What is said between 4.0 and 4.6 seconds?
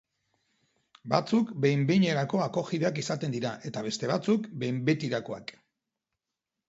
batzuk